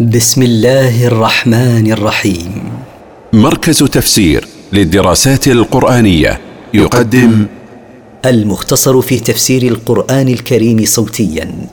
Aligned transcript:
بسم 0.00 0.42
الله 0.42 1.06
الرحمن 1.06 1.92
الرحيم. 1.92 2.72
مركز 3.32 3.78
تفسير 3.78 4.44
للدراسات 4.72 5.48
القرآنية 5.48 6.40
يقدم 6.74 7.46
المختصر 8.24 9.00
في 9.00 9.20
تفسير 9.20 9.62
القرآن 9.62 10.28
الكريم 10.28 10.84
صوتيا. 10.84 11.68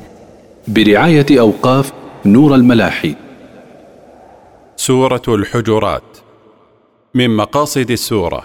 برعاية 0.68 1.26
أوقاف 1.40 1.92
نور 2.26 2.56
الملاحي. 2.56 3.16
سورة 4.76 5.22
الحجرات. 5.28 6.18
من 7.14 7.30
مقاصد 7.36 7.92
السورة 7.92 8.44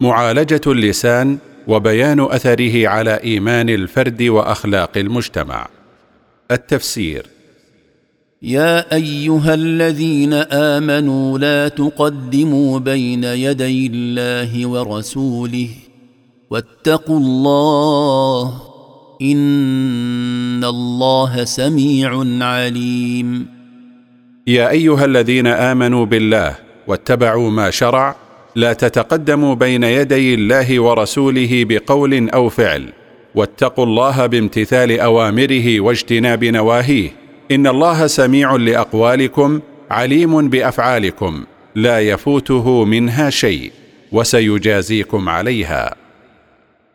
معالجة 0.00 0.60
اللسان 0.66 1.38
وبيان 1.66 2.20
أثره 2.20 2.88
على 2.88 3.20
إيمان 3.24 3.68
الفرد 3.68 4.22
وأخلاق 4.22 4.90
المجتمع. 4.96 5.68
التفسير 6.50 7.31
يا 8.42 8.94
أيها 8.94 9.54
الذين 9.54 10.32
آمنوا 10.32 11.38
لا 11.38 11.68
تقدموا 11.68 12.78
بين 12.78 13.24
يدي 13.24 13.86
الله 13.86 14.66
ورسوله 14.66 15.68
واتقوا 16.50 17.18
الله 17.18 18.54
إن 19.22 20.64
الله 20.64 21.44
سميع 21.44 22.24
عليم. 22.44 23.46
يا 24.46 24.70
أيها 24.70 25.04
الذين 25.04 25.46
آمنوا 25.46 26.06
بالله 26.06 26.54
واتبعوا 26.86 27.50
ما 27.50 27.70
شرع 27.70 28.16
لا 28.56 28.72
تتقدموا 28.72 29.54
بين 29.54 29.84
يدي 29.84 30.34
الله 30.34 30.80
ورسوله 30.80 31.64
بقول 31.68 32.30
أو 32.30 32.48
فعل 32.48 32.92
واتقوا 33.34 33.84
الله 33.84 34.26
بامتثال 34.26 35.00
أوامره 35.00 35.80
واجتناب 35.80 36.44
نواهيه 36.44 37.21
إن 37.54 37.66
الله 37.66 38.06
سميع 38.06 38.56
لأقوالكم 38.56 39.60
عليم 39.90 40.48
بأفعالكم 40.48 41.44
لا 41.74 42.00
يفوته 42.00 42.84
منها 42.84 43.30
شيء 43.30 43.72
وسيجازيكم 44.12 45.28
عليها. 45.28 45.94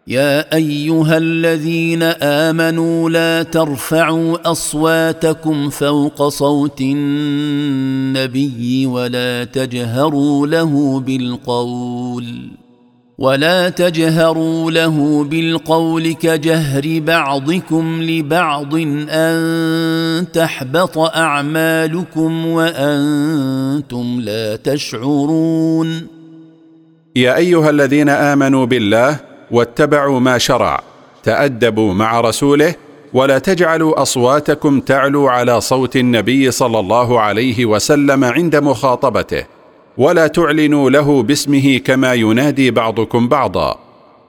يا 0.08 0.55
أيها 0.55 1.17
الذين 1.17 2.03
آمنوا 2.22 3.09
لا 3.09 3.44
ترفعوا 3.44 4.52
أصواتكم 4.52 5.69
فوق 5.69 6.27
صوت 6.27 6.81
النبي 6.81 8.86
ولا 8.86 9.44
تجهروا 9.44 10.47
له 10.47 10.99
بالقول. 10.99 12.49
ولا 13.19 13.69
تجهروا 13.69 14.71
له 14.71 15.23
بالقول 15.23 16.13
كجهر 16.13 16.99
بعضكم 16.99 18.03
لبعض 18.03 18.75
أن 19.09 20.27
تحبط 20.33 20.97
أعمالكم 20.97 22.45
وأنتم 22.45 24.19
لا 24.21 24.55
تشعرون. 24.55 26.07
يا 27.15 27.37
أيها 27.37 27.69
الذين 27.69 28.09
آمنوا 28.09 28.65
بالله 28.65 29.19
واتبعوا 29.52 30.19
ما 30.19 30.37
شرع 30.37 30.81
تأدبوا 31.23 31.93
مع 31.93 32.21
رسوله 32.21 32.75
ولا 33.13 33.39
تجعلوا 33.39 34.02
أصواتكم 34.02 34.79
تعلو 34.79 35.27
على 35.27 35.61
صوت 35.61 35.95
النبي 35.95 36.52
صلى 36.52 36.79
الله 36.79 37.19
عليه 37.19 37.65
وسلم 37.65 38.23
عند 38.23 38.55
مخاطبته. 38.55 39.56
ولا 39.97 40.27
تعلنوا 40.27 40.89
له 40.89 41.23
باسمه 41.23 41.77
كما 41.77 42.13
ينادي 42.13 42.71
بعضكم 42.71 43.27
بعضا. 43.27 43.79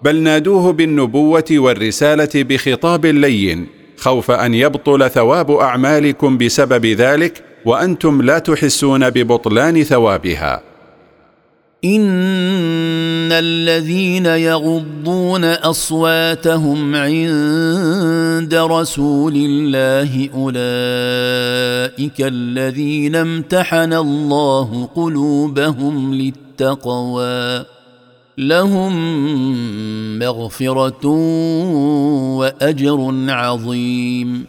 بل 0.02 0.22
نادوه 0.22 0.72
بالنبوة 0.72 1.44
والرسالة 1.50 2.28
بخطاب 2.34 3.06
لين 3.06 3.66
خوف 3.96 4.30
أن 4.30 4.54
يبطل 4.54 5.10
ثواب 5.10 5.50
أعمالكم 5.50 6.38
بسبب 6.38 6.86
ذلك 6.86 7.44
وأنتم 7.64 8.22
لا 8.22 8.38
تحسون 8.38 9.10
ببطلان 9.10 9.82
ثوابها. 9.82 10.67
ان 11.84 13.32
الذين 13.32 14.26
يغضون 14.26 15.44
اصواتهم 15.44 16.94
عند 16.94 18.54
رسول 18.54 19.32
الله 19.36 20.28
اولئك 20.34 22.20
الذين 22.20 23.16
امتحن 23.16 23.92
الله 23.92 24.88
قلوبهم 24.96 26.14
للتقوى 26.14 27.64
لهم 28.38 28.92
مغفره 30.18 31.06
واجر 32.38 33.14
عظيم 33.28 34.44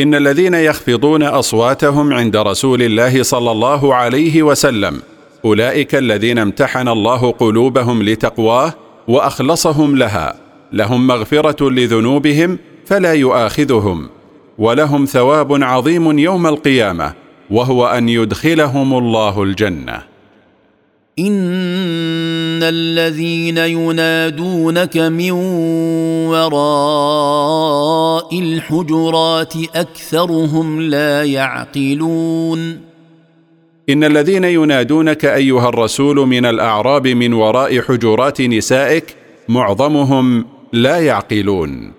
ان 0.00 0.14
الذين 0.14 0.54
يخفضون 0.54 1.22
اصواتهم 1.22 2.12
عند 2.12 2.36
رسول 2.36 2.82
الله 2.82 3.22
صلى 3.22 3.50
الله 3.50 3.94
عليه 3.94 4.42
وسلم 4.42 5.02
أولئك 5.44 5.94
الذين 5.94 6.38
امتحن 6.38 6.88
الله 6.88 7.30
قلوبهم 7.30 8.02
لتقواه 8.02 8.74
وأخلصهم 9.08 9.96
لها 9.96 10.34
لهم 10.72 11.06
مغفرة 11.06 11.70
لذنوبهم 11.70 12.58
فلا 12.86 13.12
يؤاخذهم 13.12 14.08
ولهم 14.58 15.04
ثواب 15.04 15.62
عظيم 15.62 16.18
يوم 16.18 16.46
القيامة 16.46 17.14
وهو 17.50 17.86
أن 17.86 18.08
يدخلهم 18.08 18.98
الله 18.98 19.42
الجنة. 19.42 20.02
إن 21.18 22.62
الذين 22.62 23.58
ينادونك 23.58 24.96
من 24.96 25.30
وراء 26.30 27.58
الحجرات 28.40 29.54
أكثرهم 29.74 30.80
لا 30.80 31.24
يعقلون. 31.24 32.91
إن 33.92 34.04
الذين 34.04 34.44
ينادونك 34.44 35.24
أيها 35.24 35.68
الرسول 35.68 36.16
من 36.16 36.46
الأعراب 36.46 37.06
من 37.06 37.32
وراء 37.32 37.80
حجرات 37.80 38.40
نسائك 38.40 39.04
معظمهم 39.48 40.44
لا 40.72 40.98
يعقلون. 40.98 41.92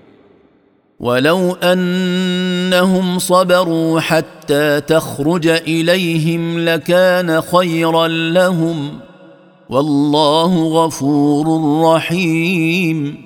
ولو 1.00 1.52
أنهم 1.53 3.20
صبروا 3.20 4.00
حتى 4.00 4.82
تخرج 4.82 5.48
إليهم 5.48 6.59
لكان 6.59 7.42
خيرا 7.42 8.08
لهم. 8.08 9.00
والله 9.70 10.64
غفور 10.64 11.46
رحيم. 11.96 13.18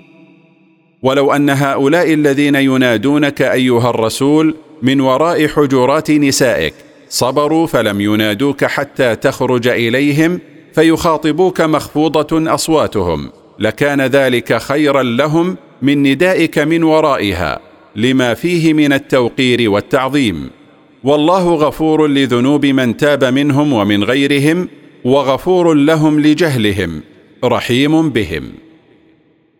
ولو 1.03 1.31
أن 1.31 1.50
هؤلاء 1.50 2.13
الذين 2.13 2.56
ينادونك 2.56 3.41
أيها 3.41 3.89
الرسول 3.89 4.56
من 4.81 5.01
وراء 5.01 5.47
حجرات 5.47 6.11
نسائك 6.11 6.86
صبروا 7.09 7.68
فلم 7.68 8.01
ينادوك 8.01 8.66
حتى 8.66 9.16
تخرج 9.16 9.68
إليهم 9.68 10.40
فيخاطبوك 10.73 11.62
مخفوضة 11.62 12.53
أصواتهم. 12.53 13.29
لكان 13.59 14.01
ذلك 14.01 14.57
خيرا 14.57 15.03
لهم 15.03 15.57
من 15.81 16.03
ندائك 16.03 16.59
من 16.59 16.84
ورائها 16.84 17.59
لما 17.95 18.34
فيه 18.34 18.73
من 18.73 18.94
التوقير 18.94 19.69
والتعظيم. 19.69 20.50
والله 21.03 21.53
غفور 21.56 22.07
لذنوب 22.07 22.66
من 22.66 22.97
تاب 22.97 23.24
منهم 23.24 23.74
ومن 23.74 24.03
غيرهم 24.03 24.69
وغفور 25.03 25.74
لهم 25.74 26.19
لجهلهم 26.19 27.01
رحيم 27.44 28.09
بهم. 28.09 28.44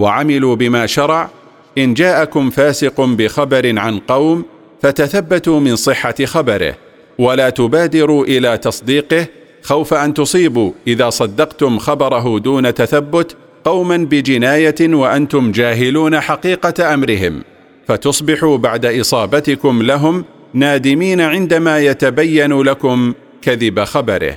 وعملوا 0.00 0.56
بما 0.56 0.86
شرع 0.86 1.30
إن 1.78 1.94
جاءكم 1.94 2.50
فاسق 2.50 3.00
بخبر 3.00 3.78
عن 3.78 3.98
قوم 3.98 4.44
فتثبتوا 4.82 5.60
من 5.60 5.76
صحة 5.76 6.14
خبره 6.24 6.74
ولا 7.18 7.50
تبادروا 7.50 8.24
إلى 8.24 8.58
تصديقه 8.58 9.26
خوف 9.62 9.94
أن 9.94 10.14
تصيبوا 10.14 10.72
إذا 10.86 11.10
صدقتم 11.10 11.78
خبره 11.78 12.38
دون 12.38 12.74
تثبت 12.74 13.36
قوما 13.64 13.96
بجناية 13.96 14.74
وأنتم 14.80 15.52
جاهلون 15.52 16.20
حقيقة 16.20 16.94
أمرهم. 16.94 17.42
فتصبحوا 17.88 18.56
بعد 18.56 18.86
إصابتكم 18.86 19.82
لهم 19.82 20.24
نادمين 20.54 21.20
عندما 21.20 21.78
يتبين 21.78 22.62
لكم 22.62 23.12
كذب 23.42 23.84
خبره. 23.84 24.36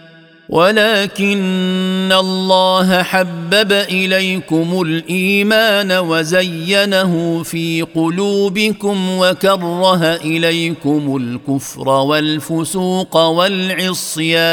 ولكن 0.51 2.11
الله 2.19 3.03
حبب 3.03 3.71
إليكم 3.71 4.81
الإيمان 4.81 5.91
وزينه 5.91 7.43
في 7.43 7.81
قلوبكم 7.95 9.17
وكره 9.17 10.15
إليكم 10.15 11.15
الكفر 11.17 11.89
والفسوق 11.89 13.17
والعصيان. 13.17 14.47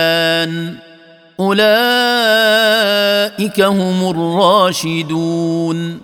أولئك 1.40 1.60
هم 3.60 4.10
الراشدون. 4.10 6.00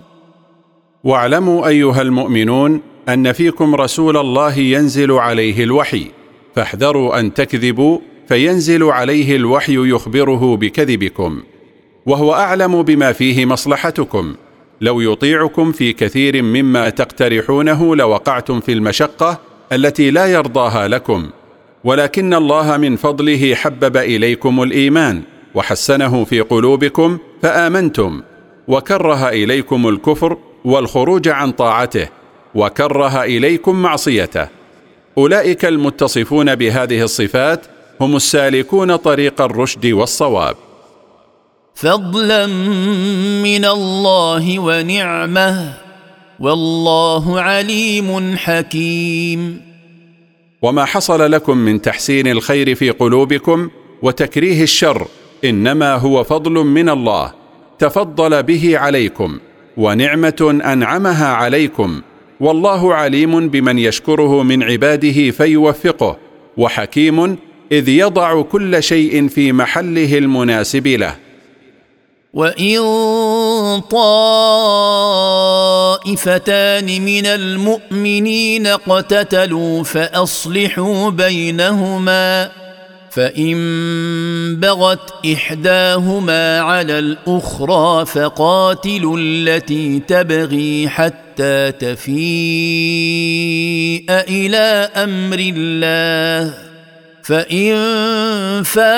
واعلموا 1.03 1.67
أيها 1.67 2.01
المؤمنون 2.01 2.81
أن 3.09 3.31
فيكم 3.31 3.75
رسول 3.75 4.17
الله 4.17 4.57
ينزل 4.57 5.11
عليه 5.11 5.63
الوحي 5.63 6.07
فاحذروا 6.55 7.19
أن 7.19 7.33
تكذبوا 7.33 7.99
فينزل 8.27 8.83
عليه 8.83 9.35
الوحي 9.35 9.89
يخبره 9.89 10.55
بكذبكم 10.57 11.43
وهو 12.05 12.33
أعلم 12.33 12.83
بما 12.83 13.11
فيه 13.11 13.45
مصلحتكم. 13.45 14.35
لو 14.81 15.01
يطيعكم 15.01 15.71
في 15.71 15.93
كثير 15.93 16.41
مما 16.41 16.89
تقترحونه 16.89 17.95
لوقعتم 17.95 18.59
في 18.59 18.71
المشقة 18.71 19.39
التي 19.71 20.11
لا 20.11 20.25
يرضاها 20.25 20.87
لكم. 20.87 21.29
ولكن 21.83 22.33
الله 22.33 22.77
من 22.77 22.95
فضله 22.95 23.55
حبب 23.55 23.97
إليكم 23.97 24.63
الإيمان 24.63 25.21
وحسنه 25.55 26.23
في 26.23 26.41
قلوبكم 26.41 27.17
فآمنتم 27.41 28.21
وكره 28.67 29.29
إليكم 29.29 29.87
الكفر 29.87 30.37
والخروج 30.65 31.27
عن 31.27 31.51
طاعته 31.51 32.07
وكره 32.55 33.23
إليكم 33.23 33.81
معصيته. 33.81 34.47
أولئك 35.17 35.65
المتصفون 35.65 36.55
بهذه 36.55 37.01
الصفات 37.01 37.65
هم 38.01 38.15
السالكون 38.15 38.95
طريق 38.95 39.41
الرشد 39.41 39.85
والصواب. 39.85 40.55
فضلا 41.75 42.47
من 43.43 43.65
الله 43.65 44.59
ونعمة 44.59 45.73
والله 46.39 47.41
عليم 47.41 48.37
حكيم. 48.37 49.61
وما 50.61 50.85
حصل 50.85 51.31
لكم 51.31 51.57
من 51.57 51.81
تحسين 51.81 52.27
الخير 52.27 52.75
في 52.75 52.89
قلوبكم 52.89 53.69
وتكريه 54.01 54.63
الشر 54.63 55.07
إنما 55.45 55.95
هو 55.95 56.23
فضل 56.23 56.51
من 56.51 56.89
الله 56.89 57.33
تفضل 57.79 58.43
به 58.43 58.77
عليكم 58.77 59.39
ونعمة 59.77 60.61
أنعمها 60.65 61.27
عليكم 61.27 62.01
والله 62.39 62.93
عليم 62.93 63.49
بمن 63.49 63.79
يشكره 63.79 64.43
من 64.43 64.63
عباده 64.63 65.31
فيوفقه 65.31 66.17
وحكيم 66.57 67.37
إذ 67.71 67.89
يضع 67.89 68.41
كل 68.41 68.83
شيء 68.83 69.27
في 69.27 69.51
محله 69.51 70.17
المناسب 70.17 70.87
له. 70.87 71.15
وإن 72.33 72.79
طائفتان 76.01 77.01
من 77.01 77.25
المؤمنين 77.25 78.67
اقتتلوا 78.67 79.83
فأصلحوا 79.83 81.09
بينهما 81.09 82.51
فإن 83.11 83.55
بغت 84.59 85.25
إحداهما 85.33 86.59
على 86.59 86.99
الأخرى 86.99 88.05
فقاتلوا 88.05 89.17
التي 89.19 89.99
تبغي 89.99 90.89
حتى 90.89 91.71
تفيء 91.71 92.15
إلى 94.09 94.89
أمر 94.95 95.39
الله. 95.39 96.74
فان 97.25 98.63
فاءت 98.63 98.95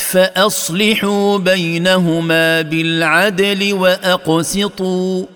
فاصلحوا 0.00 1.38
بينهما 1.38 2.62
بالعدل 2.62 3.72
واقسطوا 3.72 5.26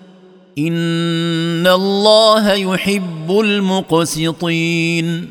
ان 0.57 1.67
الله 1.67 2.53
يحب 2.53 3.39
المقسطين. 3.39 5.29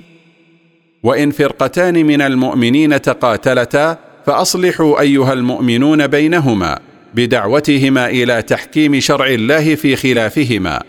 وان 1.02 1.30
فرقتان 1.30 2.06
من 2.06 2.22
المؤمنين 2.22 3.02
تقاتلتا 3.02 3.98
فاصلحوا 4.26 5.00
ايها 5.00 5.32
المؤمنون 5.32 6.06
بينهما 6.06 6.78
بدعوتهما 7.14 8.06
إلى 8.06 8.42
تحكيم 8.42 9.00
شرع 9.00 9.26
الله 9.26 9.74
في 9.74 9.96
خلافهما 9.96 10.82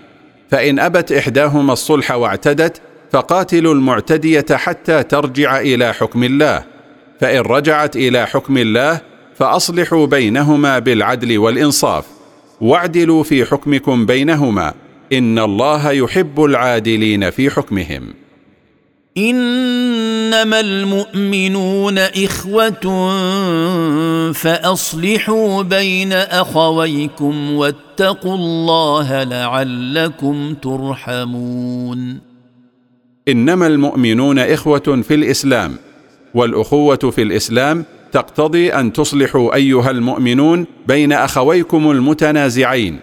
فان 0.52 0.80
ابت 0.80 1.12
احداهما 1.12 1.74
الصلح 1.74 2.12
واعتدت 2.12 2.82
فقاتلوا 3.16 3.74
المعتدية 3.74 4.46
حتى 4.52 5.04
ترجع 5.04 5.60
إلى 5.60 5.94
حكم 5.94 6.24
الله. 6.24 6.64
فإن 7.22 7.40
رجعت 7.40 7.96
إلى 7.96 8.28
حكم 8.28 8.58
الله 8.58 9.02
فأصلحوا 9.36 10.06
بينهما 10.06 10.80
بالعدل 10.80 11.38
والإنصاف. 11.38 12.06
واعدلوا 12.62 13.24
في 13.24 13.46
حكمكم 13.46 14.06
بينهما. 14.06 14.74
إن 15.14 15.40
الله 15.40 15.92
يحب 15.92 16.44
العادلين 16.44 17.30
في 17.30 17.50
حكمهم. 17.50 18.14
إنما 19.18 20.60
المؤمنون 20.60 21.98
إخوة 21.98 23.12
فأصلحوا 24.32 25.62
بين 25.62 26.14
أخويكم 26.14 27.52
واتقوا 27.52 28.36
الله 28.36 29.24
لعلكم 29.24 30.56
ترحمون. 30.62 32.35
إنما 33.28 33.68
المؤمنون 33.68 34.40
إخوة 34.40 35.02
في 35.08 35.14
الإسلام 35.14 35.76
والأخوة 36.34 36.96
في 36.96 37.22
الإسلام 37.22 37.86
تقتضي 38.12 38.70
أن 38.74 38.94
تصلحوا 38.94 39.56
أيها 39.56 39.92
المؤمنون 39.92 40.66
بين 40.88 41.12
أخويكم 41.12 41.92
المتنازعين 41.92 43.00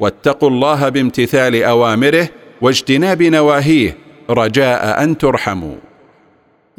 واتقوا 0.00 0.50
الله 0.50 0.88
بامتثال 0.88 1.62
أوامره 1.62 2.28
واجتناب 2.60 3.22
نواهيه 3.22 3.96
رجاء 4.30 5.02
أن 5.04 5.18
ترحموا. 5.18 5.76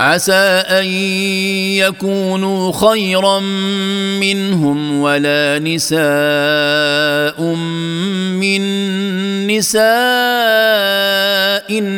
عسى 0.00 0.64
أن 0.66 0.84
يكونوا 1.76 2.72
خيرا 2.72 3.40
منهم 4.20 5.00
ولا 5.00 5.58
نساء 5.58 7.42
من 8.40 8.60
نساء. 9.46 9.80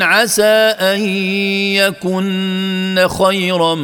عسى 0.02 0.74
أن 0.80 1.00
يكن 1.78 3.06
خيرا 3.24 3.74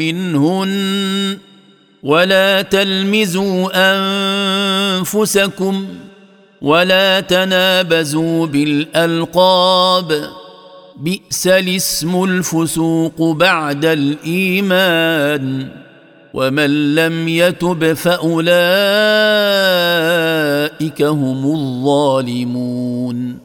منهن. 0.00 1.38
ولا 2.02 2.62
تلمزوا 2.62 3.70
أنفسكم 4.98 5.86
ولا 6.62 7.20
تنابزوا 7.20 8.46
بالألقاب. 8.46 10.30
بئس 10.98 11.46
الاسم 11.46 12.24
الفسوق 12.24 13.32
بعد 13.32 13.84
الإيمان 13.84 15.68
ومن 16.34 16.94
لم 16.94 17.28
يتب 17.28 17.92
فأولئك 17.92 18.52
هم 21.02 21.44
الظالمون. 21.54 23.38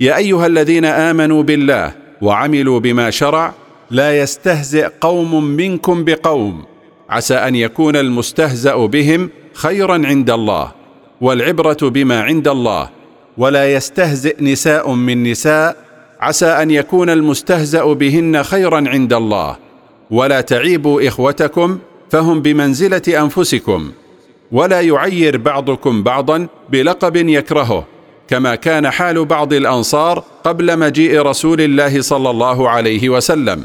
يا 0.00 0.16
أيها 0.16 0.46
الذين 0.46 0.84
آمنوا 0.84 1.42
بالله 1.42 1.92
وعملوا 2.22 2.80
بما 2.80 3.10
شرع 3.10 3.54
لا 3.90 4.18
يستهزئ 4.18 4.88
قوم 5.00 5.44
منكم 5.44 6.04
بقوم. 6.04 6.64
عسى 7.10 7.34
أن 7.34 7.54
يكون 7.54 7.96
المستهزأ 7.96 8.86
بهم 8.86 9.30
خيرا 9.54 10.06
عند 10.06 10.30
الله 10.30 10.72
والعبرة 11.20 11.78
بما 11.82 12.22
عند 12.22 12.48
الله 12.48 12.90
ولا 13.38 13.72
يستهزئ 13.72 14.44
نساء 14.44 14.90
من 14.92 15.22
نساء 15.22 15.81
عسى 16.22 16.46
أن 16.46 16.70
يكون 16.70 17.10
المستهزأ 17.10 17.92
بهن 17.92 18.42
خيرا 18.42 18.84
عند 18.88 19.12
الله. 19.12 19.56
ولا 20.10 20.40
تعيبوا 20.40 21.08
إخوتكم 21.08 21.78
فهم 22.10 22.42
بمنزلة 22.42 23.02
أنفسكم. 23.08 23.90
ولا 24.52 24.80
يعير 24.80 25.36
بعضكم 25.36 26.02
بعضا 26.02 26.46
بلقب 26.70 27.16
يكرهه 27.16 27.86
كما 28.28 28.54
كان 28.54 28.90
حال 28.90 29.24
بعض 29.24 29.52
الأنصار 29.52 30.24
قبل 30.44 30.78
مجيء 30.78 31.22
رسول 31.22 31.60
الله 31.60 32.00
صلى 32.00 32.30
الله 32.30 32.70
عليه 32.70 33.08
وسلم. 33.08 33.64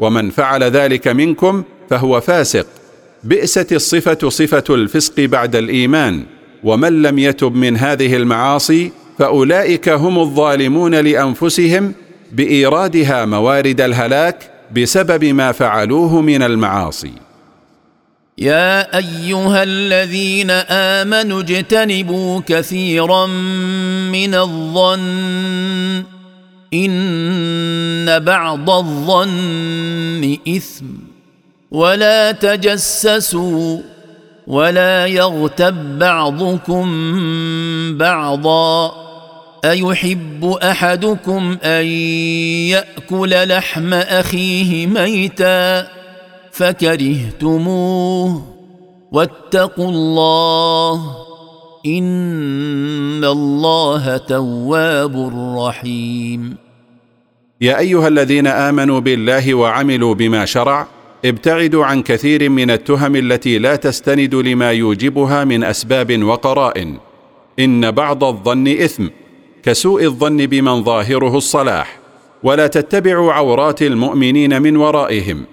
ومن 0.00 0.30
فعل 0.30 0.62
ذلك 0.64 1.08
منكم 1.08 1.62
فهو 1.90 2.20
فاسق. 2.20 2.66
بئست 3.24 3.72
الصفة 3.72 4.28
صفة 4.28 4.64
الفسق 4.70 5.20
بعد 5.20 5.56
الإيمان. 5.56 6.24
ومن 6.64 7.02
لم 7.02 7.18
يتب 7.18 7.54
من 7.54 7.76
هذه 7.76 8.16
المعاصي 8.16 8.92
فأولئك 9.18 9.88
هم 9.88 10.18
الظالمون 10.18 10.94
لأنفسهم 10.94 11.94
بإيرادها 12.32 13.24
موارد 13.24 13.80
الهلاك 13.80 14.50
بسبب 14.76 15.24
ما 15.24 15.52
فعلوه 15.52 16.20
من 16.20 16.42
المعاصي. 16.42 17.12
يا 18.38 18.96
أيها 18.98 19.62
الذين 19.62 20.50
آمنوا 20.70 21.40
اجتنبوا 21.40 22.40
كثيرا 22.46 23.26
من 24.12 24.34
الظن 24.34 26.04
إن 26.74 28.18
بعض 28.18 28.70
الظن 28.70 30.36
إثم. 30.48 30.84
ولا 31.70 32.32
تجسسوا 32.32 33.78
ولا 34.46 35.06
يغتب 35.06 35.98
بعضكم 35.98 36.86
بعضا. 37.98 39.05
أيحب 39.64 40.44
أحدكم 40.62 41.56
أن 41.62 41.84
يأكل 42.74 43.48
لحم 43.48 43.94
أخيه 43.94 44.86
ميتا 44.86 45.88
فكرهتموه 46.52 48.42
واتقوا 49.12 49.88
الله 49.88 51.16
إن 51.86 53.24
الله 53.24 54.16
تواب 54.16 55.32
رحيم. 55.58 56.56
يا 57.60 57.78
أيها 57.78 58.08
الذين 58.08 58.46
آمنوا 58.46 59.00
بالله 59.00 59.54
وعملوا 59.54 60.14
بما 60.14 60.44
شرع 60.44 60.86
ابتعدوا 61.24 61.84
عن 61.84 62.02
كثير 62.02 62.48
من 62.48 62.70
التهم 62.70 63.16
التي 63.16 63.58
لا 63.58 63.76
تستند 63.76 64.34
لما 64.34 64.72
يوجبها 64.72 65.44
من 65.44 65.64
أسباب 65.64 66.22
وقرائن. 66.22 66.98
إن 67.58 67.90
بعض 67.90 68.24
الظن 68.24 68.68
إثم. 68.68 69.06
كسوء 69.66 70.04
الظن 70.04 70.46
بمن 70.46 70.84
ظاهره 70.84 71.36
الصلاح 71.36 71.98
ولا 72.42 72.66
تتبعوا 72.66 73.32
عورات 73.32 73.82
المؤمنين 73.82 74.62
من 74.62 74.76
ورائهم 74.76 75.44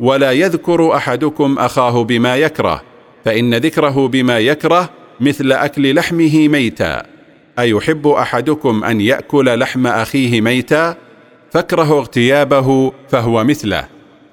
ولا 0.00 0.32
يذكر 0.32 0.96
أحدكم 0.96 1.58
أخاه 1.58 2.04
بما 2.04 2.36
يكره 2.36 2.82
فإن 3.24 3.54
ذكره 3.54 4.08
بما 4.08 4.38
يكره 4.38 4.90
مثل 5.20 5.52
أكل 5.52 5.94
لحمه 5.94 6.48
ميتا. 6.48 7.02
أيحب 7.58 8.08
أحدكم 8.08 8.84
أن 8.84 9.00
يأكل 9.00 9.58
لحم 9.58 9.86
أخيه 9.86 10.40
ميتا؟ 10.40 10.96
فاكره 11.50 11.98
اغتيابه 11.98 12.92
فهو 13.08 13.44
مثله. 13.44 13.84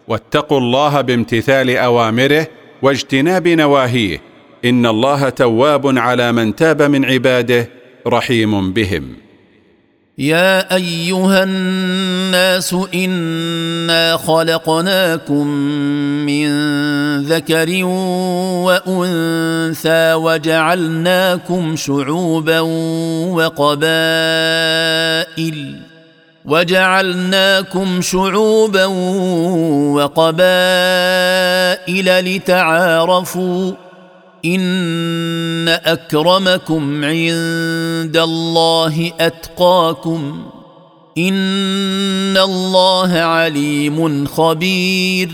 واتقوا 0.08 0.60
الله 0.60 1.02
بامتثال 1.02 1.78
أوامره 1.78 2.48
واجتناب 2.82 3.48
نواهيه 3.48 4.22
إن 4.66 4.86
الله 4.86 5.30
تواب 5.30 5.98
على 5.98 6.32
من 6.32 6.56
تاب 6.56 6.82
من 6.82 7.06
عباده 7.06 7.70
رحيم 8.08 8.74
بهم. 8.74 9.27
يا 10.20 10.76
أيها 10.76 11.44
الناس 11.44 12.76
إنا 12.94 14.18
خلقناكم 14.18 15.48
من 16.26 16.48
ذكر 17.24 17.84
وأنثى 18.66 20.14
وجعلناكم 20.14 21.76
شعوبا 21.76 22.60
وقبائل 23.30 23.78
وجعلناكم 26.46 28.02
شعوبا 28.02 28.86
وقبائل 29.96 30.36
لتعارفوا 32.36 33.87
ان 34.56 35.68
اكرمكم 35.68 37.04
عند 37.04 38.18
الله 38.18 39.12
اتقاكم 39.20 40.44
ان 41.18 42.38
الله 42.38 43.14
عليم 43.14 44.26
خبير. 44.26 45.30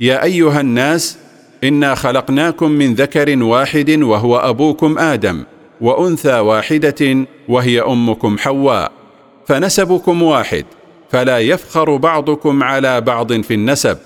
يا 0.00 0.24
ايها 0.24 0.60
الناس 0.60 1.18
انا 1.64 1.94
خلقناكم 1.94 2.70
من 2.70 2.94
ذكر 2.94 3.42
واحد 3.42 3.90
وهو 3.90 4.36
ابوكم 4.38 4.98
آدم 4.98 5.44
وانثى 5.80 6.38
واحدة 6.38 7.26
وهي 7.48 7.80
امكم 7.80 8.38
حواء. 8.38 8.92
فنسبكم 9.46 10.22
واحد 10.22 10.64
فلا 11.10 11.38
يفخر 11.38 11.96
بعضكم 11.96 12.62
على 12.62 13.00
بعض 13.00 13.32
في 13.32 13.54
النسب. 13.54 13.98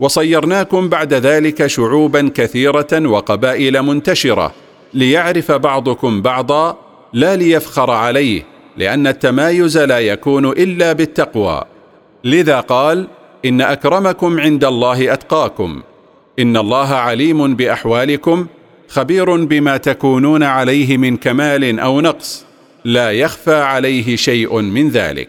وصيرناكم 0.00 0.88
بعد 0.88 1.14
ذلك 1.14 1.66
شعوبا 1.66 2.30
كثيرة 2.34 2.88
وقبائل 2.92 3.82
منتشرة 3.82 4.52
ليعرف 4.94 5.52
بعضكم 5.52 6.22
بعضا 6.22 6.78
لا 7.12 7.36
ليفخر 7.36 7.90
عليه 7.90 8.42
لأن 8.76 9.06
التمايز 9.06 9.78
لا 9.78 9.98
يكون 9.98 10.46
إلا 10.46 10.92
بالتقوى. 10.92 11.62
لذا 12.24 12.60
قال 12.60 13.06
إن 13.44 13.60
أكرمكم 13.60 14.40
عند 14.40 14.64
الله 14.64 15.12
أتقاكم. 15.12 15.82
إن 16.38 16.56
الله 16.56 16.88
عليم 16.94 17.54
بأحوالكم 17.54 18.46
خبير 18.88 19.44
بما 19.44 19.76
تكونون 19.76 20.42
عليه 20.42 20.96
من 20.96 21.16
كمال 21.16 21.80
أو 21.80 22.00
نقص 22.00 22.44
لا 22.84 23.10
يخفى 23.10 23.54
عليه 23.54 24.16
شيء 24.16 24.60
من 24.60 24.88
ذلك. 24.88 25.28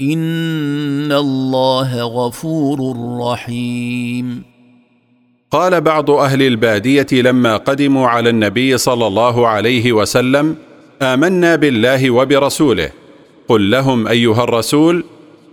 إن 0.00 1.12
الله 1.12 2.02
غفور 2.02 2.96
رحيم. 3.20 4.42
قال 5.50 5.80
بعض 5.80 6.10
أهل 6.10 6.42
البادية 6.42 7.06
لما 7.12 7.56
قدموا 7.56 8.08
على 8.08 8.30
النبي 8.30 8.78
صلى 8.78 9.06
الله 9.06 9.48
عليه 9.48 9.92
وسلم 9.92 10.56
آمنا 11.02 11.56
بالله 11.56 12.10
وبرسوله. 12.10 12.90
قل 13.48 13.70
لهم 13.70 14.08
أيها 14.08 14.44
الرسول 14.44 15.04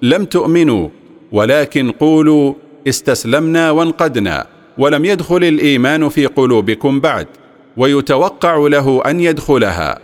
لم 0.02 0.26
تؤمنوا 0.26 0.90
ولكن 1.32 1.92
قولوا 1.92 2.54
استسلمنا 2.88 3.72
وانقدنا 3.72 4.48
ولم 4.78 5.06
يدخل 5.06 5.44
الإيمان 5.44 6.10
في 6.10 6.26
قلوبكم 6.26 7.00
بعد 7.00 7.28
ويتوقع 7.78 8.58
له 8.58 9.02
أن 9.06 9.20
يدخلها. 9.20 10.00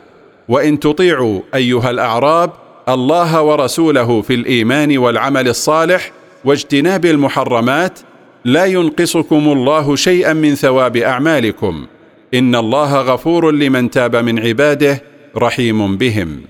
وإن 0.49 0.79
تطيعوا 0.79 1.41
أيها 1.55 1.89
الأعراب 1.89 2.51
الله 2.89 3.41
ورسوله 3.41 4.21
في 4.21 4.33
الإيمان 4.33 4.97
والعمل 4.97 5.47
الصالح 5.47 6.11
واجتناب 6.45 7.05
المحرمات 7.05 7.99
لا 8.45 8.65
ينقصكم 8.65 9.51
الله 9.51 9.95
شيئا 9.95 10.33
من 10.33 10.55
ثواب 10.55 10.97
أعمالكم. 10.97 11.87
إن 12.33 12.55
الله 12.55 13.01
غفور 13.01 13.51
لمن 13.51 13.89
تاب 13.91 14.15
من 14.15 14.39
عباده 14.39 15.01
رحيم 15.37 15.97
بهم. 15.97 16.41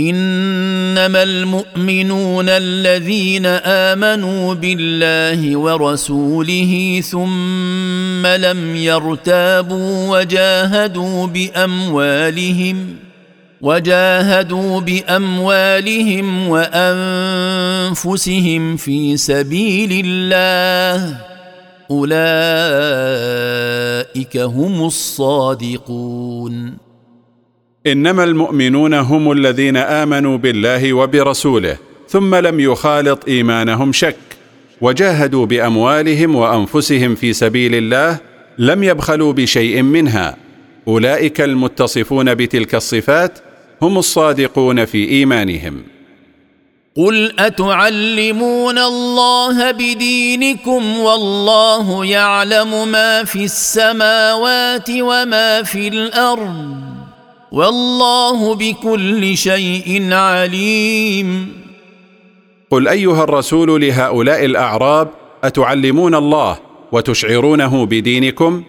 إنما 0.00 1.22
المؤمنون 1.22 2.48
الذين 2.48 3.46
آمنوا 3.64 4.54
بالله 4.54 5.56
ورسوله 5.56 7.02
ثم 7.10 8.26
لم 8.26 8.76
يرتابوا 8.76 10.18
وجاهدوا 10.18 11.26
بأموالهم 11.26 13.07
وجاهدوا 13.62 14.80
بأموالهم 14.80 16.48
وأنفسهم 16.48 17.96
في 18.76 19.16
سبيل 19.16 20.02
الله. 20.06 21.16
أولئك 21.90 22.16
هم 24.36 24.86
الصادقون. 24.86 26.76
إنما 27.86 28.24
المؤمنون 28.24 28.94
هم 28.94 29.32
الذين 29.32 29.76
آمنوا 29.76 30.38
بالله 30.38 30.92
وبرسوله 30.92 31.76
ثم 32.08 32.34
لم 32.34 32.60
يخالط 32.60 33.28
إيمانهم 33.28 33.92
شك. 33.92 34.16
وجاهدوا 34.80 35.46
بأموالهم 35.46 36.34
وأنفسهم 36.36 37.14
في 37.14 37.32
سبيل 37.32 37.74
الله 37.74 38.18
لم 38.58 38.84
يبخلوا 38.84 39.32
بشيء 39.32 39.82
منها. 39.82 40.36
أولئك 40.88 41.40
المتصفون 41.40 42.34
بتلك 42.34 42.74
الصفات 42.74 43.38
هم 43.82 43.98
الصادقون 43.98 44.84
في 44.84 45.08
إيمانهم. 45.08 45.82
قل 46.96 47.34
اتعلمون 47.38 48.78
الله 48.78 49.70
بدينكم 49.70 50.98
والله 50.98 52.04
يعلم 52.04 52.88
ما 52.88 53.24
في 53.24 53.44
السماوات 53.44 54.90
وما 54.90 55.62
في 55.62 55.88
الأرض 55.88 56.76
والله 57.52 58.54
بكل 58.54 59.36
شيء 59.36 60.12
عليم. 60.12 61.52
قل 62.70 62.88
ايها 62.88 63.24
الرسول 63.24 63.80
لهؤلاء 63.80 64.44
الاعراب 64.44 65.08
اتعلمون 65.44 66.14
الله 66.14 66.58
وتشعرونه 66.92 67.86
بدينكم؟ 67.86 68.62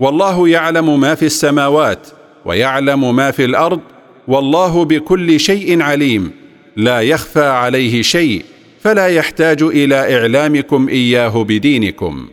والله 0.00 0.48
يعلم 0.48 1.00
ما 1.00 1.14
في 1.14 1.26
السماوات 1.26 2.08
ويعلم 2.44 3.16
ما 3.16 3.30
في 3.30 3.44
الأرض 3.44 3.80
والله 4.28 4.84
بكل 4.84 5.40
شيء 5.40 5.82
عليم. 5.82 6.30
لا 6.76 7.00
يخفى 7.00 7.44
عليه 7.44 8.02
شيء 8.02 8.44
فلا 8.80 9.06
يحتاج 9.06 9.62
إلى 9.62 10.18
إعلامكم 10.18 10.88
إياه 10.88 11.44
بدينكم. 11.44 12.28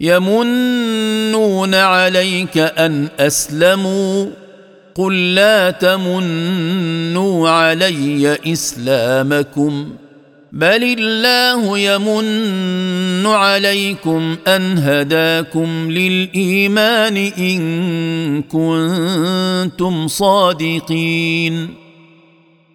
يمنون 0.00 1.74
عليك 1.74 2.58
أن 2.58 3.08
أسلموا 3.18 4.26
قل 4.94 5.34
لا 5.34 5.70
تمنوا 5.70 7.48
علي 7.48 8.38
إسلامكم. 8.46 9.90
بل 10.56 10.96
الله 10.98 11.78
يمن 11.78 13.26
عليكم 13.26 14.36
ان 14.48 14.78
هداكم 14.78 15.90
للايمان 15.90 17.16
ان 17.16 18.42
كنتم 18.42 20.08
صادقين 20.08 21.68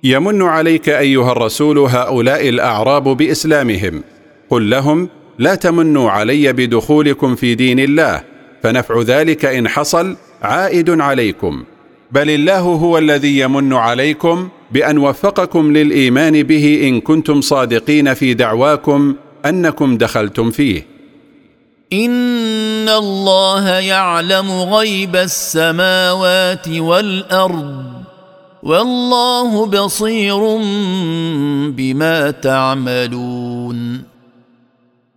يمن 0.03 0.41
عليك 0.41 0.89
ايها 0.89 1.31
الرسول 1.31 1.77
هؤلاء 1.77 2.49
الاعراب 2.49 3.03
باسلامهم. 3.03 4.03
قل 4.49 4.69
لهم 4.69 5.09
لا 5.39 5.55
تمنوا 5.55 6.11
علي 6.11 6.53
بدخولكم 6.53 7.35
في 7.35 7.55
دين 7.55 7.79
الله 7.79 8.21
فنفع 8.63 9.01
ذلك 9.01 9.45
ان 9.45 9.67
حصل 9.67 10.15
عائد 10.41 10.89
عليكم. 10.89 11.63
بل 12.11 12.29
الله 12.29 12.59
هو 12.59 12.97
الذي 12.97 13.39
يمن 13.39 13.73
عليكم 13.73 14.49
بأن 14.71 14.97
وفقكم 14.97 15.77
للإيمان 15.77 16.43
به 16.43 16.81
إن 16.83 17.01
كنتم 17.01 17.41
صادقين 17.41 18.13
في 18.13 18.33
دعواكم 18.33 19.15
أنكم 19.45 19.97
دخلتم 19.97 20.51
فيه. 20.51 20.85
إن 21.93 22.89
الله 22.89 23.69
يعلم 23.69 24.51
غيب 24.51 25.15
السماوات 25.15 26.67
والأرض 26.67 27.85
والله 28.63 29.65
بصير 29.65 30.39
بما 31.71 32.31
تعملون. 32.31 34.03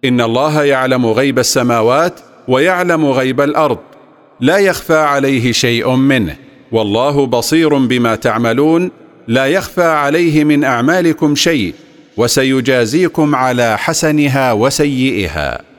إن 0.04 0.20
الله 0.20 0.64
يعلم 0.64 1.06
غيب 1.06 1.38
السماوات 1.38 2.20
ويعلم 2.48 3.06
غيب 3.06 3.40
الأرض. 3.40 3.78
لا 4.40 4.58
يخفى 4.58 4.96
عليه 4.96 5.52
شيء 5.52 5.90
منه. 5.90 6.43
والله 6.72 7.26
بصير 7.26 7.78
بما 7.78 8.14
تعملون 8.14 8.90
لا 9.28 9.46
يخفى 9.46 9.82
عليه 9.82 10.44
من 10.44 10.64
أعمالكم 10.64 11.34
شيء 11.34 11.74
وسيجازيكم 12.16 13.34
على 13.34 13.78
حسنها 13.78 14.52
وسيئها. 14.52 15.73